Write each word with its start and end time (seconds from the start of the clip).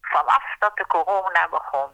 vanaf 0.00 0.44
dat 0.58 0.76
de 0.76 0.86
corona 0.86 1.48
begon, 1.48 1.90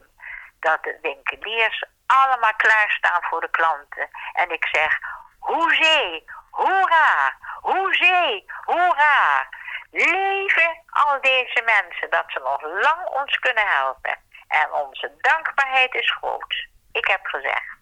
dat 0.60 0.82
de 0.82 0.98
winkeliers 1.02 1.85
allemaal 2.06 2.55
klaarstaan 2.56 3.23
voor 3.23 3.41
de 3.41 3.51
klanten. 3.51 4.09
En 4.33 4.51
ik 4.51 4.66
zeg, 4.66 4.98
hoezee, 5.38 6.24
hoera, 6.50 7.36
hoezee, 7.60 8.44
hoera. 8.64 9.48
Leven 9.90 10.82
al 10.86 11.20
deze 11.20 11.62
mensen, 11.64 12.10
dat 12.10 12.24
ze 12.26 12.38
nog 12.38 12.62
lang 12.62 13.07
ons 13.07 13.38
kunnen 13.38 13.66
helpen. 13.66 14.18
En 14.48 14.72
onze 14.72 15.14
dankbaarheid 15.20 15.95
is 15.95 16.11
groot. 16.11 16.68
Ik 16.93 17.06
heb 17.06 17.27
gezegd. 17.27 17.77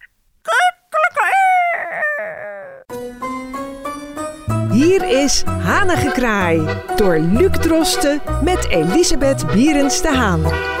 Hier 4.85 5.23
is 5.23 5.43
Hanengekraai 5.45 6.61
door 6.95 7.19
Luc 7.19 7.55
Drosten 7.55 8.21
met 8.43 8.67
Elisabeth 8.69 9.45
Bierens 9.53 10.01
de 10.01 10.13
Haan. 10.13 10.74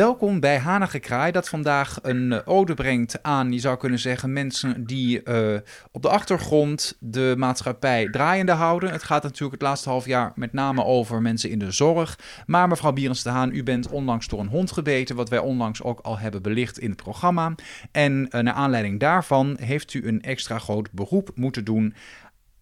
Welkom 0.00 0.40
bij 0.40 0.58
Hanengekraai, 0.58 1.32
dat 1.32 1.48
vandaag 1.48 1.98
een 2.02 2.32
eh, 2.32 2.40
ode 2.44 2.74
brengt 2.74 3.22
aan, 3.22 3.52
je 3.52 3.58
zou 3.58 3.76
kunnen 3.76 3.98
zeggen, 3.98 4.32
mensen 4.32 4.84
die 4.84 5.20
uh, 5.24 5.58
op 5.90 6.02
de 6.02 6.08
achtergrond 6.08 6.96
de 7.00 7.34
maatschappij 7.38 8.08
draaiende 8.10 8.52
houden. 8.52 8.90
Het 8.90 9.02
gaat 9.02 9.22
natuurlijk 9.22 9.52
het 9.52 9.62
laatste 9.62 9.88
half 9.88 10.06
jaar 10.06 10.32
met 10.34 10.52
name 10.52 10.84
over 10.84 11.22
mensen 11.22 11.50
in 11.50 11.58
de 11.58 11.70
zorg. 11.70 12.18
Maar 12.46 12.68
mevrouw 12.68 12.92
Bierens 12.92 13.22
de 13.22 13.30
Haan, 13.30 13.54
u 13.54 13.62
bent 13.62 13.88
onlangs 13.88 14.28
door 14.28 14.40
een 14.40 14.48
hond 14.48 14.72
gebeten, 14.72 15.16
wat 15.16 15.28
wij 15.28 15.38
onlangs 15.38 15.82
ook 15.82 16.00
al 16.00 16.18
hebben 16.18 16.42
belicht 16.42 16.78
in 16.78 16.90
het 16.90 17.02
programma. 17.02 17.54
En 17.92 18.28
uh, 18.30 18.40
naar 18.40 18.54
aanleiding 18.54 19.00
daarvan 19.00 19.56
heeft 19.60 19.94
u 19.94 20.06
een 20.06 20.22
extra 20.22 20.58
groot 20.58 20.92
beroep 20.92 21.30
moeten 21.34 21.64
doen 21.64 21.94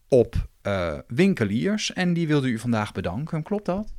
op 0.08 0.34
winkeliers. 1.06 1.92
En 1.92 2.12
die 2.12 2.26
wilde 2.26 2.48
u 2.48 2.58
vandaag 2.58 2.92
bedanken, 2.92 3.42
klopt 3.42 3.66
dat? 3.66 3.97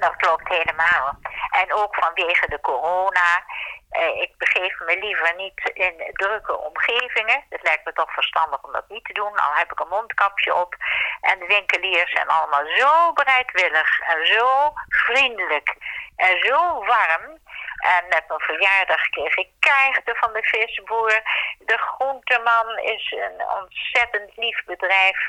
Dat 0.00 0.16
klopt 0.16 0.48
helemaal. 0.48 1.18
En 1.50 1.74
ook 1.74 1.94
vanwege 1.94 2.48
de 2.48 2.60
corona. 2.60 3.44
Eh, 3.90 4.20
ik 4.20 4.32
begeef 4.38 4.78
me 4.78 4.98
liever 4.98 5.34
niet 5.36 5.70
in 5.74 6.10
drukke 6.12 6.58
omgevingen. 6.58 7.44
Het 7.48 7.62
lijkt 7.62 7.84
me 7.84 7.92
toch 7.92 8.12
verstandig 8.12 8.62
om 8.62 8.72
dat 8.72 8.88
niet 8.88 9.04
te 9.04 9.12
doen. 9.12 9.36
Al 9.36 9.54
heb 9.54 9.72
ik 9.72 9.80
een 9.80 9.88
mondkapje 9.88 10.54
op. 10.54 10.76
En 11.20 11.38
de 11.38 11.46
winkeliers 11.46 12.12
zijn 12.12 12.28
allemaal 12.28 12.66
zo 12.66 13.12
bereidwillig 13.12 14.00
en 14.00 14.26
zo 14.26 14.72
vriendelijk 14.88 15.76
en 16.16 16.38
zo 16.40 16.84
warm. 16.84 17.38
En 17.80 18.08
met 18.08 18.24
mijn 18.28 18.40
verjaardag 18.40 19.08
kreeg 19.08 19.36
ik 19.36 19.48
kaarten 19.58 20.16
van 20.16 20.32
de 20.32 20.42
visboer. 20.42 21.22
De 21.58 21.78
groenteman 21.78 22.78
is 22.78 23.12
een 23.12 23.48
ontzettend 23.62 24.36
lief 24.36 24.64
bedrijf. 24.64 25.28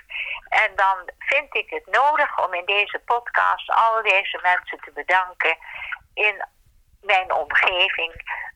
En 0.49 0.75
dan 0.75 1.09
vind 1.19 1.55
ik 1.55 1.69
het 1.69 1.85
nodig 1.85 2.45
om 2.45 2.53
in 2.53 2.66
deze 2.66 2.99
podcast 3.05 3.69
al 3.69 4.02
deze 4.02 4.39
mensen 4.41 4.80
te 4.80 4.91
bedanken 4.91 5.58
in 6.13 6.45
mijn 7.02 7.33
omgeving 7.33 8.13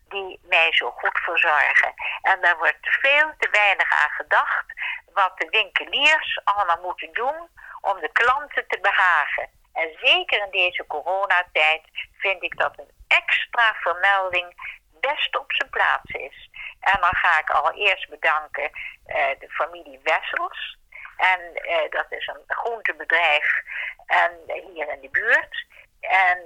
die 0.10 0.40
mij 0.44 0.74
zo 0.74 0.92
goed 0.92 1.20
verzorgen. 1.20 1.94
En 2.22 2.42
daar 2.42 2.58
wordt 2.58 2.88
veel 3.02 3.32
te 3.38 3.50
weinig 3.52 3.92
aan 4.04 4.10
gedacht 4.10 4.66
wat 5.14 5.38
de 5.38 5.48
winkeliers 5.50 6.40
allemaal 6.44 6.82
moeten 6.82 7.14
doen 7.14 7.50
om 7.82 8.00
de 8.00 8.10
klanten 8.12 8.68
te 8.68 8.80
behagen. 8.82 9.50
En 9.74 9.98
zeker 10.02 10.44
in 10.44 10.52
deze 10.52 10.86
coronatijd 10.88 11.82
vind 12.18 12.44
ik 12.44 12.58
dat 12.58 12.80
een 12.80 12.95
extra 13.22 13.74
vermelding 13.74 14.54
best 15.00 15.38
op 15.38 15.54
zijn 15.54 15.70
plaats 15.70 16.12
is. 16.12 16.50
En 16.80 17.02
dan 17.02 17.16
ga 17.16 17.40
ik 17.40 17.50
allereerst 17.50 18.10
bedanken 18.10 18.70
uh, 19.08 19.16
de 19.40 19.50
familie 19.50 20.00
Wessels. 20.04 20.78
En 21.18 21.40
uh, 21.54 21.90
dat 21.90 22.06
is 22.10 22.28
een 22.28 22.44
groentebedrijf 22.48 23.62
en, 24.06 24.32
hier 24.46 24.90
in 24.94 25.02
de 25.02 25.10
buurt. 25.12 25.66
En 26.00 26.40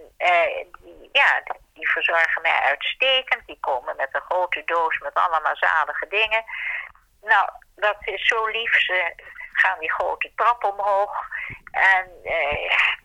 die, 0.81 1.09
ja, 1.11 1.43
die 1.73 1.89
verzorgen 1.89 2.41
mij 2.41 2.59
uitstekend. 2.61 3.45
Die 3.45 3.59
komen 3.59 3.95
met 3.95 4.09
een 4.11 4.21
grote 4.21 4.61
doos 4.65 4.97
met 4.97 5.13
allemaal 5.13 5.55
zalige 5.55 6.07
dingen. 6.07 6.43
Nou, 7.21 7.49
dat 7.75 7.97
is 7.99 8.27
zo 8.27 8.45
lief. 8.47 8.73
Ze 8.81 9.13
gaan 9.51 9.79
die 9.79 9.91
grote 9.91 10.31
trap 10.35 10.63
omhoog. 10.63 11.27
En 11.71 12.11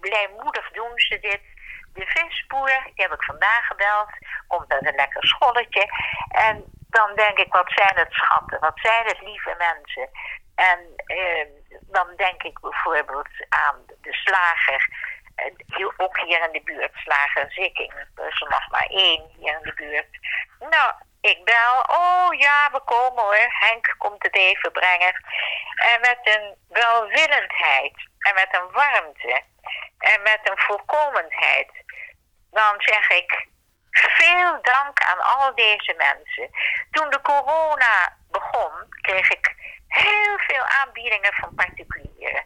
blijmoedig 0.01 0.71
doen 0.71 0.93
ze 0.99 1.19
dit. 1.21 1.54
De 1.95 2.07
visboer, 2.07 2.83
die 2.85 3.05
heb 3.05 3.13
ik 3.13 3.23
vandaag 3.23 3.67
gebeld. 3.67 4.09
Komt 4.47 4.69
met 4.69 4.87
een 4.87 4.95
lekker 4.95 5.27
scholletje. 5.27 5.89
En 6.29 6.65
dan 6.91 7.15
denk 7.15 7.39
ik, 7.39 7.53
wat 7.53 7.73
zijn 7.75 7.97
het 7.97 8.13
schatten? 8.13 8.61
Wat 8.61 8.79
zijn 8.81 9.07
het 9.07 9.21
lieve 9.21 9.55
mensen? 9.59 10.09
En 10.55 10.79
uh, 11.07 11.47
dan 11.71 12.17
denk 12.17 12.43
ik 12.43 12.61
bijvoorbeeld 12.61 13.29
aan 13.49 13.85
de 14.01 14.13
slager 14.13 14.89
ook 15.97 16.21
hier 16.21 16.45
in 16.45 16.53
de 16.53 16.61
buurt, 16.65 16.95
Slager 16.95 17.53
Zikking. 17.53 17.93
Er 17.93 18.29
is 18.29 18.41
er 18.41 18.49
nog 18.49 18.71
maar 18.71 18.87
één 18.87 19.31
hier 19.37 19.57
in 19.57 19.63
de 19.63 19.75
buurt. 19.75 20.19
Nou, 20.59 20.93
ik 21.21 21.45
bel. 21.45 21.75
Oh 21.87 22.29
ja, 22.39 22.71
we 22.73 22.81
komen 22.85 23.23
hoor. 23.23 23.47
Henk 23.49 23.95
komt 23.99 24.23
het 24.23 24.37
even 24.37 24.73
brengen. 24.73 25.15
En 25.93 26.01
met 26.01 26.19
een 26.23 26.55
welwillendheid. 26.69 28.09
En 28.19 28.35
met 28.35 28.49
een 28.51 28.71
warmte. 28.73 29.43
En 29.99 30.23
met 30.23 30.41
een 30.43 30.59
voorkomendheid. 30.59 31.71
Dan 32.55 32.75
zeg 32.79 33.11
ik 33.11 33.47
veel 33.93 34.63
dank 34.63 35.03
aan 35.11 35.21
al 35.21 35.55
deze 35.55 35.95
mensen. 35.97 36.51
Toen 36.91 37.11
de 37.11 37.21
corona 37.21 38.17
begon, 38.31 38.73
kreeg 39.01 39.31
ik 39.31 39.55
heel 39.89 40.39
veel 40.39 40.65
aanbiedingen 40.65 41.33
van 41.35 41.55
particulieren. 41.55 42.45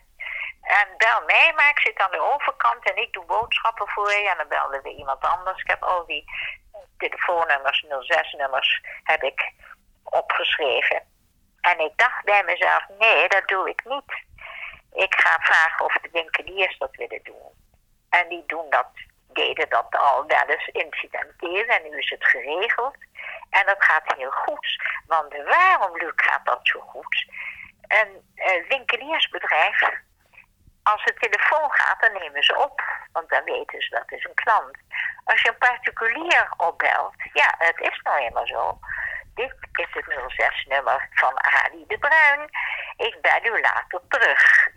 En 0.62 0.88
bel 0.96 1.22
mij, 1.26 1.52
maar 1.56 1.70
ik 1.70 1.80
zit 1.80 1.98
aan 1.98 2.10
de 2.10 2.20
overkant 2.34 2.90
en 2.90 2.96
ik 2.96 3.12
doe 3.12 3.24
boodschappen 3.24 3.88
voor 3.88 4.10
je. 4.10 4.28
En 4.28 4.36
dan 4.36 4.48
belde 4.48 4.80
weer 4.82 4.92
iemand 4.92 5.20
anders. 5.20 5.60
Ik 5.60 5.70
heb 5.70 5.82
al 5.82 6.06
die 6.06 6.24
telefoonnummers, 6.98 7.84
06-nummers, 7.84 8.80
heb 9.02 9.22
ik 9.22 9.52
opgeschreven. 10.04 11.02
En 11.60 11.80
ik 11.80 11.92
dacht 11.96 12.24
bij 12.24 12.44
mezelf, 12.44 12.84
nee, 12.98 13.28
dat 13.28 13.48
doe 13.48 13.68
ik 13.68 13.84
niet. 13.84 14.26
Ik 14.92 15.14
ga 15.20 15.38
vragen 15.40 15.84
of 15.84 15.92
de 15.92 16.08
winkeliers 16.12 16.78
dat 16.78 16.96
willen 16.96 17.20
doen. 17.22 17.52
En 18.10 18.28
die 18.28 18.44
doen 18.46 18.70
dat, 18.70 18.88
deden 19.38 19.68
dat 19.68 19.86
al 19.90 20.26
wel 20.26 20.46
eens 20.46 20.66
incidenteel 20.66 21.66
en 21.66 21.82
nu 21.82 21.98
is 21.98 22.10
het 22.10 22.24
geregeld. 22.24 22.96
En 23.50 23.66
dat 23.66 23.84
gaat 23.84 24.16
heel 24.16 24.30
goed. 24.30 24.66
Want 25.06 25.34
waarom, 25.44 25.96
Luc, 25.96 26.12
gaat 26.16 26.46
dat 26.46 26.60
zo 26.62 26.80
goed? 26.80 27.26
Een 27.88 28.12
uh, 28.34 28.68
winkeliersbedrijf 28.68 29.80
als 30.82 31.04
de 31.04 31.14
telefoon 31.14 31.72
gaat, 31.72 32.00
dan 32.00 32.12
nemen 32.12 32.42
ze 32.42 32.56
op. 32.56 32.82
Want 33.12 33.28
dan 33.28 33.44
weten 33.44 33.82
ze 33.82 33.90
dat 33.90 34.12
is 34.12 34.24
een 34.24 34.34
klant. 34.44 34.76
Als 35.24 35.42
je 35.42 35.48
een 35.48 35.58
particulier 35.58 36.52
opbelt, 36.56 37.14
ja, 37.32 37.54
het 37.58 37.80
is 37.80 38.00
nou 38.02 38.18
eenmaal 38.18 38.46
zo. 38.46 38.78
Dit 39.34 39.54
is 39.72 39.86
het 39.90 40.06
06-nummer 40.06 41.08
van 41.10 41.32
Ali 41.42 41.84
de 41.86 41.98
Bruin. 41.98 42.42
Ik 42.96 43.20
bel 43.20 43.56
u 43.56 43.60
later 43.60 44.00
terug. 44.08 44.68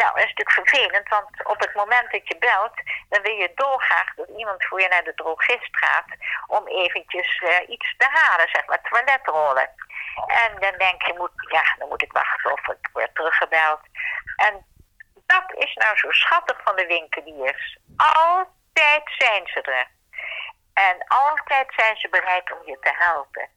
Nou, 0.00 0.10
dat 0.14 0.24
is 0.24 0.34
natuurlijk 0.34 0.60
vervelend, 0.62 1.08
want 1.08 1.44
op 1.44 1.60
het 1.60 1.74
moment 1.74 2.10
dat 2.12 2.28
je 2.28 2.38
belt, 2.38 2.76
dan 3.08 3.22
wil 3.22 3.34
je 3.34 3.52
dolgraag 3.54 4.14
dat 4.14 4.28
iemand 4.28 4.64
voor 4.64 4.80
je 4.80 4.88
naar 4.88 5.04
de 5.04 5.14
drogist 5.14 5.76
gaat 5.84 6.10
om 6.46 6.66
eventjes 6.66 7.40
uh, 7.40 7.68
iets 7.68 7.94
te 7.96 8.06
halen, 8.10 8.48
zeg 8.52 8.66
maar 8.66 8.82
toiletrollen. 8.82 9.70
En 10.26 10.60
dan 10.60 10.78
denk 10.78 11.02
je, 11.02 11.14
moet, 11.16 11.32
ja, 11.50 11.62
dan 11.78 11.88
moet 11.88 12.02
ik 12.02 12.12
wachten 12.12 12.52
of 12.52 12.68
ik 12.68 12.88
word 12.92 13.14
teruggebeld. 13.14 13.80
En 14.36 14.66
dat 15.26 15.54
is 15.54 15.74
nou 15.74 15.96
zo 15.96 16.10
schattig 16.10 16.60
van 16.64 16.76
de 16.76 16.86
winkeliers. 16.86 17.78
Altijd 17.96 19.02
zijn 19.18 19.46
ze 19.46 19.60
er. 19.62 19.86
En 20.74 20.96
altijd 21.08 21.72
zijn 21.76 21.96
ze 21.96 22.08
bereid 22.08 22.52
om 22.52 22.66
je 22.66 22.78
te 22.80 22.94
helpen. 22.98 23.48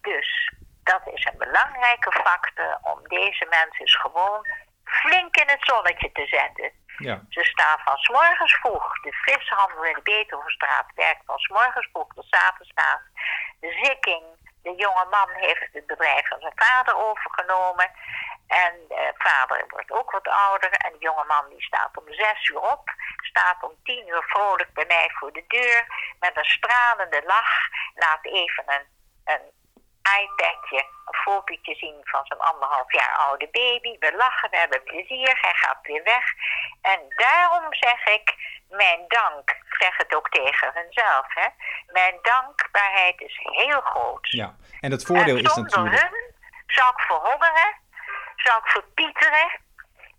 Dus 0.00 0.52
dat 0.84 1.02
is 1.14 1.24
een 1.24 1.38
belangrijke 1.38 2.12
factor 2.12 2.78
om 2.82 3.08
deze 3.08 3.46
mensen 3.50 3.88
gewoon 4.00 4.46
flink 5.00 5.36
in 5.36 5.48
het 5.48 5.64
zonnetje 5.64 6.12
te 6.12 6.26
zetten. 6.26 6.70
Ja. 6.98 7.22
Ze 7.28 7.44
staan 7.44 7.78
van 7.84 7.96
s 7.96 8.08
morgens 8.08 8.54
vroeg. 8.54 9.00
De 9.00 9.12
vishandel 9.12 9.84
in 9.84 9.94
de 9.94 10.02
Beethovenstraat 10.02 10.86
werkt 10.94 11.22
van 11.26 11.38
s 11.38 11.48
morgens 11.48 11.88
vroeg 11.92 12.14
tot 12.14 12.26
avonds 12.30 12.72
laat. 12.74 13.00
De 13.60 13.72
zikking, 13.82 14.22
de 14.62 14.74
jonge 14.76 15.06
man 15.10 15.28
heeft 15.30 15.68
het 15.72 15.86
bedrijf 15.86 16.28
van 16.28 16.40
zijn 16.40 16.52
vader 16.56 16.94
overgenomen. 16.96 17.90
En 18.46 18.74
eh, 18.88 19.08
vader 19.14 19.64
wordt 19.68 19.90
ook 19.90 20.10
wat 20.10 20.28
ouder. 20.28 20.70
En 20.70 20.92
de 20.92 20.98
jonge 20.98 21.24
man 21.24 21.48
die 21.48 21.62
staat 21.62 21.96
om 21.96 22.04
zes 22.12 22.48
uur 22.48 22.60
op. 22.60 22.94
Staat 23.16 23.62
om 23.62 23.72
tien 23.84 24.08
uur 24.08 24.22
vrolijk 24.22 24.72
bij 24.74 24.84
mij 24.86 25.10
voor 25.12 25.32
de 25.32 25.44
deur. 25.48 25.86
Met 26.20 26.36
een 26.36 26.44
stralende 26.44 27.22
lach. 27.26 27.52
Laat 27.94 28.24
even 28.24 28.64
een, 28.66 28.86
een 29.24 29.50
iPadje, 30.20 30.86
een 31.06 31.14
fotootje 31.14 31.74
zien 31.74 32.00
van 32.02 32.20
zijn 32.24 32.40
anderhalf 32.40 32.92
jaar 32.92 33.14
oude 33.16 33.48
baby. 33.52 33.96
We 33.98 34.14
lachen, 34.16 34.50
we 34.50 34.56
hebben 34.56 34.82
plezier. 34.82 35.38
Hij 35.40 35.54
gaat 35.54 35.78
weer 35.82 36.02
weg. 36.02 36.24
En 36.82 37.00
daarom 37.16 37.74
zeg 37.74 38.06
ik 38.06 38.34
mijn 38.68 39.04
dank. 39.08 39.56
zeg 39.78 39.96
het 39.96 40.14
ook 40.14 40.28
tegen 40.28 40.70
hunzelf. 40.74 41.26
Hè? 41.28 41.46
Mijn 41.86 42.18
dankbaarheid 42.22 43.20
is 43.20 43.38
heel 43.42 43.80
groot. 43.80 44.30
Ja, 44.30 44.54
en 44.80 44.90
het 44.90 45.04
voordeel 45.04 45.36
en 45.36 45.42
is 45.42 45.54
natuurlijk... 45.54 46.00
Hun, 46.00 46.34
Zou 46.66 46.90
ik 46.90 47.00
verhongeren? 47.00 47.80
Zou 48.36 48.58
ik 48.58 48.66
verpieteren? 48.70 49.60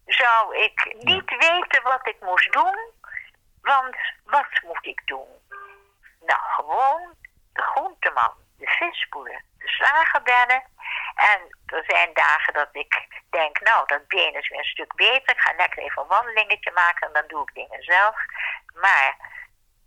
Zou 0.05 0.57
ik 0.57 0.95
niet 0.99 1.29
weten 1.29 1.83
wat 1.83 2.07
ik 2.07 2.17
moest 2.19 2.53
doen? 2.53 2.91
Want 3.61 3.95
wat 4.25 4.61
moet 4.63 4.85
ik 4.85 5.01
doen? 5.05 5.27
Nou, 6.25 6.39
gewoon 6.41 7.15
de 7.53 7.61
groenteman, 7.61 8.33
de 8.57 8.67
visboer, 8.67 9.41
de 9.63 9.69
slager. 9.69 10.21
En 11.15 11.39
er 11.65 11.83
zijn 11.87 12.13
dagen 12.13 12.53
dat 12.53 12.69
ik 12.71 13.07
denk, 13.29 13.59
nou, 13.59 13.87
dat 13.87 14.07
been 14.07 14.33
is 14.33 14.49
weer 14.49 14.59
een 14.59 14.65
stuk 14.65 14.95
beter. 14.95 15.35
Ik 15.35 15.39
ga 15.39 15.53
lekker 15.57 15.83
even 15.83 16.01
een 16.01 16.07
wandelingetje 16.07 16.71
maken 16.71 17.07
en 17.07 17.13
dan 17.13 17.27
doe 17.27 17.41
ik 17.41 17.53
dingen 17.53 17.83
zelf. 17.83 18.15
Maar 18.73 19.15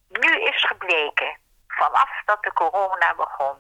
nu 0.09 0.41
is 0.41 0.65
gebleken, 0.65 1.39
vanaf 1.69 2.11
dat 2.25 2.43
de 2.43 2.53
corona 2.53 3.15
begon, 3.15 3.57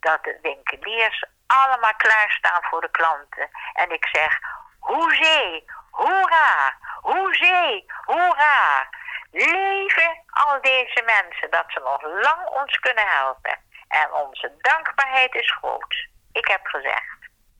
dat 0.00 0.24
de 0.24 0.38
winkeliers 0.42 1.24
allemaal 1.46 1.94
klaarstaan 1.96 2.62
voor 2.62 2.80
de 2.80 2.90
klanten. 2.90 3.50
En 3.72 3.90
ik 3.90 4.06
zeg, 4.12 4.38
hoezee, 4.78 5.64
hoera, 5.90 6.76
hoezee, 7.00 7.84
hoera. 8.04 8.88
Leven 9.30 10.22
al 10.26 10.60
deze 10.60 11.02
mensen, 11.04 11.50
dat 11.50 11.64
ze 11.68 11.80
nog 11.80 12.02
lang 12.02 12.48
ons 12.48 12.78
kunnen 12.78 13.08
helpen. 13.08 13.58
En 13.88 14.08
onze 14.26 14.52
dankbaarheid 14.60 15.34
is 15.34 15.52
groot. 15.52 16.08
Ik 16.32 16.46
heb 16.46 16.60
gezegd. 16.62 17.16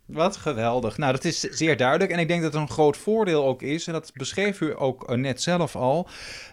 Wat 0.06 0.36
geweldig. 0.36 0.98
Nou, 0.98 1.12
dat 1.12 1.24
is 1.24 1.40
zeer 1.40 1.76
duidelijk. 1.76 2.10
En 2.10 2.18
ik 2.18 2.28
denk 2.28 2.42
dat 2.42 2.52
het 2.52 2.62
een 2.62 2.68
groot 2.68 2.96
voordeel 2.96 3.44
ook 3.44 3.62
is, 3.62 3.86
en 3.86 3.92
dat 3.92 4.10
beschreef 4.14 4.60
u 4.60 4.74
ook 4.76 5.10
eh, 5.10 5.16
net 5.16 5.42
zelf 5.42 5.76
al, 5.76 6.08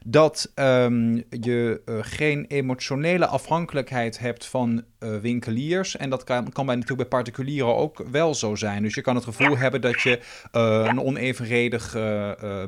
dat 0.06 0.52
um, 0.56 1.24
je 1.30 1.82
uh, 1.86 1.98
geen 2.02 2.46
emotionele 2.48 3.28
afhankelijkheid 3.28 4.20
hebt 4.20 4.46
van 4.46 4.84
uh, 5.00 5.18
winkeliers. 5.18 5.98
En 5.98 6.10
dat 6.10 6.24
kan, 6.24 6.52
kan 6.52 6.66
bij, 6.66 6.76
natuurlijk 6.76 7.10
bij 7.10 7.20
particulieren 7.20 7.76
ook 7.76 8.04
wel 8.12 8.36
zo 8.36 8.56
zijn. 8.56 8.84
Dus 8.84 8.96
je 8.96 9.02
kan 9.02 9.16
het 9.16 9.24
gevoel 9.24 9.52
ja. 9.52 9.58
hebben 9.58 9.82
dat 9.82 10.02
je 10.02 10.20
uh, 10.52 10.86
een 10.86 11.02
onevenredig 11.02 11.92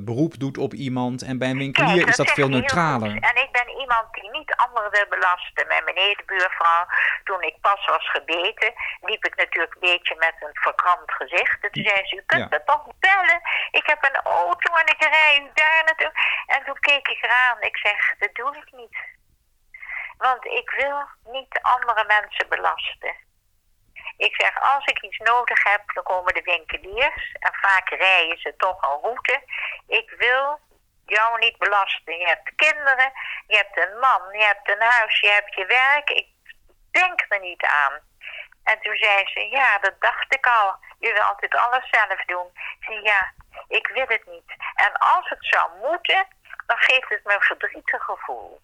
beroep 0.01 0.39
doet 0.39 0.57
op 0.57 0.73
iemand. 0.73 1.21
En 1.21 1.37
bij 1.37 1.49
een 1.49 1.57
winkelier 1.57 1.95
Kijk, 1.95 2.07
is 2.07 2.15
dat 2.15 2.31
veel 2.31 2.49
neutraler. 2.49 3.09
En 3.09 3.43
ik 3.43 3.49
iemand 3.85 4.13
die 4.13 4.29
niet 4.31 4.55
anderen 4.55 4.91
wil 4.91 5.07
belasten. 5.15 5.67
Mijn 5.67 5.83
nedenbuurvrouw, 5.95 6.85
toen 7.23 7.41
ik 7.41 7.61
pas 7.61 7.85
was 7.85 8.09
gebeten, 8.09 8.73
liep 9.01 9.25
ik 9.25 9.35
natuurlijk 9.35 9.73
een 9.73 9.89
beetje 9.89 10.15
met 10.15 10.35
een 10.39 10.57
verkrampt 10.65 11.13
gezicht. 11.13 11.63
En 11.63 11.71
toen 11.71 11.83
zei 11.83 12.05
ze, 12.07 12.15
u 12.15 12.23
kunt 12.25 12.49
Ja. 12.49 12.57
me 12.57 12.63
toch 12.65 12.85
bellen. 12.99 13.39
Ik 13.71 13.85
heb 13.85 14.03
een 14.03 14.19
auto 14.23 14.69
en 14.75 14.87
ik 14.87 15.01
rij 15.03 15.33
u 15.43 15.49
daar 15.53 15.81
naartoe. 15.85 16.11
En 16.45 16.63
toen 16.65 16.79
keek 16.79 17.07
ik 17.07 17.23
eraan. 17.23 17.61
Ik 17.61 17.77
zeg, 17.77 18.15
dat 18.17 18.35
doe 18.35 18.55
ik 18.57 18.71
niet. 18.71 18.97
Want 20.17 20.45
ik 20.45 20.69
wil 20.69 20.97
niet 21.23 21.59
andere 21.61 22.03
mensen 22.07 22.49
belasten. 22.49 23.15
Ik 24.17 24.35
zeg, 24.41 24.61
als 24.73 24.85
ik 24.85 25.01
iets 25.01 25.17
nodig 25.17 25.63
heb, 25.63 25.81
dan 25.93 26.03
komen 26.03 26.33
de 26.33 26.41
winkeliers. 26.41 27.31
En 27.39 27.53
vaak 27.61 27.89
rijden 27.89 28.37
ze 28.37 28.53
toch 28.57 28.81
een 28.83 28.99
route. 29.01 29.43
Ik 29.87 30.09
wil 30.17 30.59
jou 31.05 31.39
niet 31.39 31.57
belasten. 31.57 32.17
Je 32.17 32.27
hebt 32.27 32.55
kinderen, 32.55 33.11
je 33.47 33.55
hebt 33.55 33.77
een 33.77 33.99
man, 33.99 34.21
je 34.31 34.43
hebt 34.43 34.69
een 34.69 34.81
huis, 34.81 35.19
je 35.19 35.29
hebt 35.29 35.55
je 35.55 35.65
werk. 35.65 36.09
Ik 36.09 36.27
denk 36.91 37.25
er 37.29 37.39
niet 37.39 37.63
aan. 37.63 37.93
En 38.63 38.79
toen 38.81 38.95
zei 38.95 39.27
ze, 39.27 39.39
ja, 39.39 39.77
dat 39.77 40.01
dacht 40.01 40.33
ik 40.33 40.45
al. 40.45 40.75
Je 40.99 41.13
wil 41.13 41.21
altijd 41.21 41.55
alles 41.55 41.89
zelf 41.89 42.25
doen. 42.25 42.47
Zei, 42.79 43.01
ja, 43.01 43.33
ik 43.67 43.87
wil 43.87 44.07
het 44.07 44.25
niet. 44.25 44.55
En 44.75 44.93
als 44.93 45.29
het 45.29 45.45
zou 45.45 45.69
moeten, 45.81 46.27
dan 46.65 46.77
geeft 46.77 47.09
het 47.09 47.23
me 47.23 47.33
een 47.33 47.41
verdrietig 47.41 48.03
gevoel. 48.03 48.61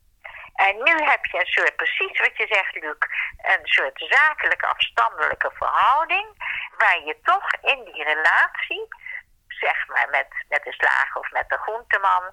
En 0.56 0.76
nu 0.84 0.94
heb 1.04 1.26
je 1.26 1.40
een 1.40 1.46
soort, 1.46 1.76
precies 1.76 2.20
wat 2.20 2.38
je 2.38 2.48
zegt, 2.48 2.76
Luc, 2.76 2.96
een 3.38 3.66
soort 3.66 4.06
zakelijke 4.10 4.68
afstandelijke 4.68 5.52
verhouding, 5.54 6.28
waar 6.78 7.04
je 7.06 7.18
toch 7.24 7.52
in 7.62 7.84
die 7.84 8.04
relatie, 8.04 8.88
zeg 9.62 9.88
maar 9.88 10.10
met, 10.10 10.28
met 10.50 10.63
de 10.63 10.74
slager 10.74 11.22
of 11.22 11.31
met 11.31 11.50
de 11.50 11.58
groenteman, 11.58 12.24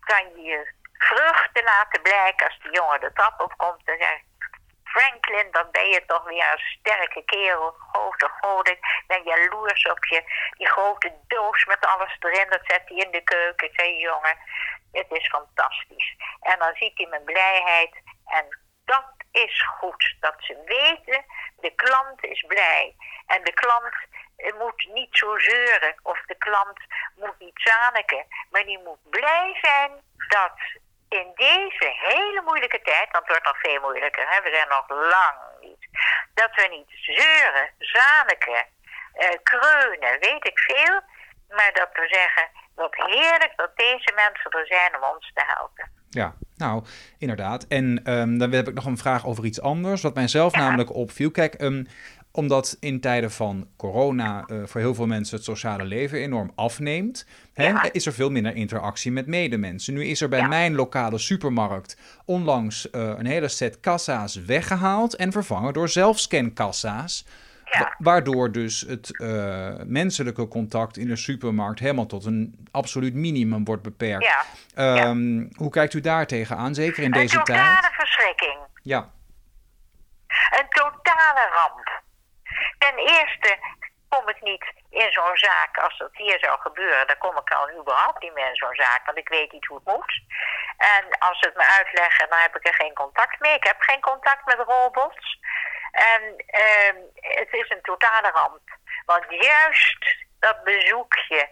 kan 0.00 0.24
je 0.34 0.42
je 0.42 0.72
vreugde 0.92 1.62
laten 1.62 2.02
blijken 2.02 2.46
als 2.46 2.58
die 2.62 2.72
jongen 2.72 3.00
de 3.00 3.12
trap 3.12 3.40
opkomt 3.40 3.88
en 3.88 3.98
zegt, 3.98 4.26
Franklin, 4.84 5.48
dan 5.50 5.70
ben 5.70 5.88
je 5.88 6.04
toch 6.06 6.24
weer 6.24 6.52
een 6.52 6.58
sterke 6.58 7.22
kerel, 7.24 7.76
grote 7.92 8.28
goden. 8.40 8.72
Ik 8.72 9.04
ben 9.06 9.22
jaloers 9.22 9.82
op 9.86 10.04
je. 10.04 10.22
Die 10.56 10.68
grote 10.68 11.12
doos 11.26 11.64
met 11.64 11.86
alles 11.86 12.16
erin, 12.20 12.50
dat 12.50 12.60
zet 12.62 12.82
hij 12.84 12.96
in 12.96 13.10
de 13.10 13.20
keuken. 13.20 13.66
Ik 13.66 13.80
zei, 13.80 13.98
jongen, 13.98 14.38
het 14.92 15.06
is 15.10 15.28
fantastisch. 15.28 16.16
En 16.40 16.58
dan 16.58 16.74
ziet 16.74 16.98
hij 16.98 17.06
mijn 17.06 17.24
blijheid. 17.24 17.94
En 18.26 18.58
dat 18.84 19.12
is 19.32 19.62
goed. 19.62 20.16
Dat 20.20 20.34
ze 20.38 20.62
weten, 20.64 21.24
de 21.60 21.70
klant 21.74 22.24
is 22.24 22.44
blij. 22.46 22.96
En 23.26 23.44
de 23.44 23.52
klant 23.52 23.94
eh, 24.38 24.58
moet 24.58 24.80
niet 24.94 25.12
zo 25.22 25.38
zeuren. 25.38 25.94
Of 26.02 26.18
de 26.26 26.38
klant 26.38 26.78
moet 27.16 27.38
niet 27.38 27.60
zaniken. 27.70 28.24
Maar 28.50 28.64
die 28.64 28.80
moet 28.84 29.10
blij 29.10 29.58
zijn 29.62 29.90
dat 30.28 30.56
in 31.08 31.26
deze 31.34 31.88
hele 32.08 32.42
moeilijke 32.44 32.80
tijd, 32.82 33.08
want 33.12 33.24
het 33.24 33.28
wordt 33.28 33.44
nog 33.44 33.58
veel 33.60 33.80
moeilijker, 33.80 34.26
hè? 34.28 34.42
we 34.42 34.50
zijn 34.56 34.68
nog 34.68 34.86
lang 34.88 35.36
niet, 35.60 35.82
dat 36.34 36.50
we 36.54 36.66
niet 36.70 36.90
zeuren, 37.18 37.70
zaniken, 37.78 38.64
eh, 39.12 39.28
kreunen, 39.42 40.20
weet 40.20 40.46
ik 40.46 40.58
veel, 40.58 41.00
maar 41.56 41.70
dat 41.72 41.88
we 41.92 42.06
zeggen, 42.08 42.48
wat 42.74 42.94
heerlijk 42.94 43.52
dat 43.56 43.76
deze 43.76 44.12
mensen 44.14 44.50
er 44.50 44.66
zijn 44.66 44.96
om 44.96 45.14
ons 45.14 45.30
te 45.34 45.42
helpen. 45.46 45.90
Ja, 46.10 46.34
nou, 46.56 46.84
inderdaad. 47.18 47.66
En 47.68 48.00
ehm, 48.04 48.38
dan 48.38 48.52
heb 48.52 48.68
ik 48.68 48.74
nog 48.74 48.84
een 48.84 48.98
vraag 48.98 49.26
over 49.26 49.44
iets 49.44 49.60
anders, 49.60 50.02
wat 50.02 50.14
mijzelf 50.14 50.54
Ja. 50.54 50.58
namelijk 50.60 50.94
opviel. 50.94 51.30
Kijk, 51.30 51.54
ehm, 51.54 51.84
omdat 52.38 52.76
in 52.80 53.00
tijden 53.00 53.30
van 53.30 53.68
corona 53.76 54.44
eh, 54.46 54.56
voor 54.64 54.80
heel 54.80 54.94
veel 54.94 55.06
mensen 55.06 55.36
het 55.36 55.44
sociale 55.44 55.84
leven 55.84 56.18
enorm 56.18 56.52
afneemt, 56.54 57.26
hè, 57.54 57.66
Ja. 57.66 57.92
is 57.92 58.06
er 58.06 58.12
veel 58.12 58.30
minder 58.30 58.54
interactie 58.54 59.12
met 59.12 59.26
medemensen. 59.26 59.94
Nu 59.94 60.04
is 60.04 60.20
er 60.20 60.28
bij 60.28 60.38
Ja. 60.38 60.46
mijn 60.48 60.74
lokale 60.74 61.18
supermarkt 61.18 61.96
onlangs 62.24 62.90
eh, 62.90 63.00
een 63.16 63.26
hele 63.26 63.48
set 63.48 63.80
kassa's 63.80 64.34
weggehaald 64.44 65.14
en 65.16 65.32
vervangen 65.32 65.72
door 65.72 65.88
zelfscankassa's. 65.88 67.26
Ja. 67.64 67.78
Wa- 67.80 67.94
Waardoor 67.98 68.52
dus 68.52 68.80
het 68.80 69.18
eh, 69.20 69.74
menselijke 69.84 70.48
contact 70.48 70.96
in 70.96 71.08
de 71.08 71.16
supermarkt 71.16 71.78
helemaal 71.80 72.06
tot 72.06 72.24
een 72.24 72.66
absoluut 72.70 73.14
minimum 73.14 73.64
wordt 73.64 73.82
beperkt. 73.82 74.24
Ja, 74.24 74.44
Ehm, 74.74 75.46
Hoe 75.54 75.70
kijkt 75.70 75.94
u 75.94 76.00
daar 76.00 76.26
tegenaan, 76.26 76.74
zeker 76.74 76.98
in 76.98 77.04
een 77.04 77.20
deze 77.20 77.36
totale 77.36 77.80
tijd? 77.80 77.92
verschrikking. 77.94 78.56
Ja, 78.82 79.10
Een 80.50 80.66
totale 80.68 81.48
ramp. 81.54 81.87
Ten 82.78 82.96
eerste 82.96 83.58
kom 84.08 84.28
ik 84.28 84.40
niet 84.40 84.64
in 84.90 85.12
zo'n 85.12 85.36
zaak 85.36 85.78
als 85.78 85.98
dat 85.98 86.16
hier 86.16 86.38
zou 86.38 86.60
gebeuren. 86.60 87.06
Dan 87.06 87.18
kom 87.18 87.36
ik 87.36 87.50
al 87.50 87.70
überhaupt 87.70 88.22
niet 88.22 88.34
meer 88.34 88.48
in 88.48 88.56
zo'n 88.56 88.74
zaak, 88.74 89.06
want 89.06 89.18
ik 89.18 89.28
weet 89.28 89.52
niet 89.52 89.66
hoe 89.66 89.76
het 89.76 89.96
moet. 89.96 90.22
En 90.76 91.18
als 91.18 91.38
ze 91.38 91.46
het 91.46 91.56
me 91.56 91.66
uitleggen, 91.78 92.28
dan 92.28 92.38
heb 92.38 92.56
ik 92.56 92.66
er 92.66 92.74
geen 92.74 92.94
contact 92.94 93.40
mee. 93.40 93.54
Ik 93.54 93.64
heb 93.64 93.80
geen 93.80 94.00
contact 94.00 94.44
met 94.44 94.66
robots. 94.66 95.38
En 95.92 96.36
ehm, 96.46 96.96
het 97.14 97.52
is 97.52 97.70
een 97.70 97.82
totale 97.82 98.30
ramp. 98.30 98.76
Want 99.06 99.24
juist 99.28 100.26
dat 100.40 100.64
bezoekje 100.64 101.48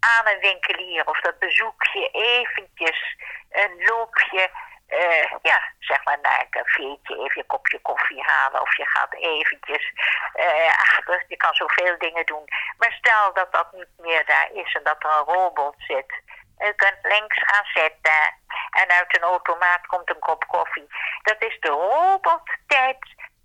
aan 0.00 0.26
een 0.26 0.40
winkelier 0.40 1.06
of 1.06 1.20
dat 1.20 1.38
bezoekje 1.38 2.08
eventjes 2.10 3.16
een 3.50 3.84
loopje, 3.84 4.50
eh, 4.88 5.32
ja, 5.42 5.72
zeg 5.78 6.04
maar 6.04 6.18
naar 6.22 6.40
een 6.40 6.50
cafeetje, 6.50 7.14
even 7.14 7.40
je 7.40 7.44
kopje 7.46 7.80
koffie 7.80 8.22
halen 8.22 8.60
of 8.60 8.76
je 8.76 8.86
gaat 8.86 9.14
eventjes 9.14 9.92
eh, 10.32 10.66
achter, 10.66 11.24
je 11.28 11.36
kan 11.36 11.54
zoveel 11.54 11.98
dingen 11.98 12.26
doen. 12.26 12.44
Maar 12.78 12.92
stel 12.92 13.32
dat 13.32 13.52
dat 13.52 13.72
niet 13.72 13.92
meer 13.96 14.26
daar 14.26 14.48
is 14.52 14.74
en 14.74 14.82
dat 14.82 15.04
er 15.04 15.10
een 15.10 15.34
robot 15.34 15.74
zit. 15.78 16.22
U 16.58 16.72
kunt 16.72 16.98
links 17.02 17.38
gaan 17.38 17.64
zitten 17.64 18.36
en 18.70 18.88
uit 18.88 19.16
een 19.16 19.22
automaat 19.22 19.86
komt 19.86 20.10
een 20.10 20.18
kop 20.18 20.46
koffie. 20.46 20.88
Dat 21.22 21.42
is 21.42 21.56
de 21.60 21.68
robottijd 21.68 22.98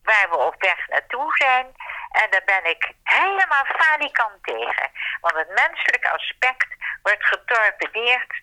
waar 0.04 0.30
we 0.30 0.38
op 0.38 0.56
weg 0.58 0.88
naartoe 0.88 1.32
zijn. 1.34 1.66
En 2.12 2.30
daar 2.30 2.44
ben 2.46 2.66
ik 2.66 2.92
helemaal 3.04 3.66
falikant 3.66 4.44
tegen. 4.44 4.92
Want 5.22 5.36
het 5.36 5.48
menselijke 5.48 6.10
aspect 6.10 6.68
wordt 7.02 7.26
getorpedeerd 7.26 8.42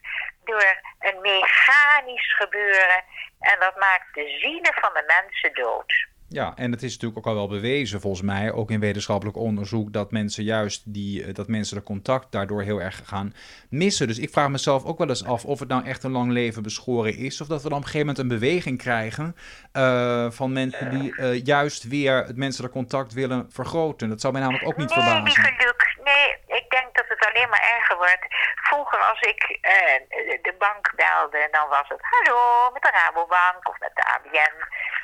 door 0.50 0.80
een 0.98 1.20
mechanisch 1.20 2.34
gebeuren. 2.36 3.04
En 3.40 3.56
dat 3.60 3.76
maakt 3.76 4.14
de 4.14 4.38
zielen 4.40 4.74
van 4.74 4.90
de 4.94 5.04
mensen 5.06 5.62
dood. 5.62 6.08
ja, 6.28 6.52
en 6.56 6.72
het 6.72 6.82
is 6.82 6.92
natuurlijk 6.92 7.18
ook 7.18 7.32
al 7.32 7.34
wel 7.34 7.48
bewezen, 7.48 8.00
volgens 8.00 8.22
mij, 8.22 8.52
ook 8.52 8.70
in 8.70 8.80
wetenschappelijk 8.80 9.36
onderzoek, 9.36 9.92
dat 9.92 10.10
mensen 10.10 10.44
juist 10.44 10.82
die, 10.94 11.24
eh, 11.24 11.34
dat 11.34 11.48
menselijk 11.48 11.86
contact 11.86 12.32
daardoor 12.32 12.62
heel 12.62 12.80
erg 12.80 13.02
gaan 13.04 13.34
missen. 13.70 14.06
Dus 14.06 14.18
ik 14.18 14.30
vraag 14.30 14.48
mezelf 14.48 14.84
ook 14.84 14.98
wel 14.98 15.08
eens 15.08 15.24
af 15.24 15.44
of 15.44 15.58
het 15.58 15.68
nou 15.68 15.84
echt 15.84 16.02
een 16.02 16.10
lang 16.10 16.32
leven 16.32 16.62
beschoren 16.62 17.16
is, 17.16 17.40
of 17.40 17.46
dat 17.46 17.62
we 17.62 17.68
dan 17.68 17.78
op 17.78 17.84
een 17.84 17.90
gegeven 17.90 18.06
moment 18.06 18.32
een 18.32 18.38
beweging 18.38 18.78
krijgen 18.78 19.36
eh, 19.72 20.30
van 20.30 20.52
mensen 20.52 20.90
die 20.90 21.16
eh, 21.16 21.44
juist 21.44 21.88
weer 21.88 22.24
het 22.26 22.36
menselijk 22.36 22.72
contact 22.72 23.12
willen 23.12 23.46
vergroten. 23.50 24.08
Dat 24.08 24.20
zou 24.20 24.32
mij 24.32 24.42
namelijk 24.42 24.66
ook 24.66 24.76
niet 24.76 24.94
nee, 24.94 24.98
verbazen. 24.98 25.24
lieve 25.24 25.40
Luc, 25.40 26.04
nee, 26.04 26.58
ik 26.58 26.70
denk 26.70 26.94
dat 26.94 27.04
het 27.08 27.29
alleen 27.40 27.52
maar 27.52 27.76
erger 27.76 27.96
wordt. 27.96 28.26
Vroeger 28.54 28.98
als 28.98 29.20
ik 29.20 29.58
eh, 29.60 30.00
de 30.42 30.54
bank 30.58 30.92
belde, 30.94 31.48
dan 31.50 31.68
was 31.68 31.88
het 31.88 32.02
hallo 32.02 32.70
met 32.70 32.82
de 32.82 32.90
Rabobank 32.90 33.68
of 33.68 33.78
met 33.78 33.94
de 33.94 34.04
ABN 34.04 34.56